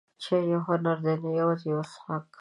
[0.23, 2.23] چای یو هنر دی، نه یوازې یو څښاک.